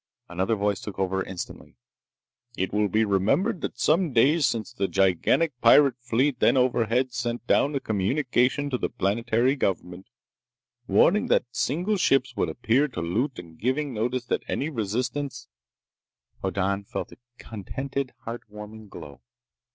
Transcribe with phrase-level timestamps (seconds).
[0.29, 1.75] Another voice took over instantly.
[2.57, 7.45] "It will be remembered that some days since the gigantic pirate fleet then overhead sent
[7.45, 10.07] down a communication to the planetary government,
[10.87, 15.47] warning that single ships would appear to loot and giving notice that any resistance—"
[16.41, 19.21] Hoddan felt a contented, heart warming glow.